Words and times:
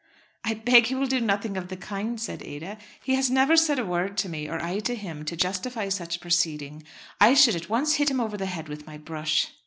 "I 0.43 0.55
beg 0.55 0.87
he 0.87 0.95
will 0.95 1.05
do 1.05 1.21
nothing 1.21 1.55
of 1.57 1.67
the 1.67 1.77
kind," 1.77 2.19
said 2.19 2.41
Ada. 2.41 2.79
"He 3.03 3.13
has 3.13 3.29
never 3.29 3.55
said 3.55 3.77
a 3.77 3.85
word 3.85 4.17
to 4.17 4.29
me, 4.29 4.47
or 4.49 4.59
I 4.59 4.79
to 4.79 4.95
him, 4.95 5.23
to 5.25 5.35
justify 5.37 5.89
such 5.89 6.15
a 6.15 6.19
proceeding. 6.19 6.81
I 7.19 7.35
should 7.35 7.55
at 7.55 7.69
once 7.69 7.97
hit 7.97 8.09
him 8.09 8.19
over 8.19 8.35
the 8.35 8.47
head 8.47 8.67
with 8.67 8.87
my 8.87 8.97
brush." 8.97 9.49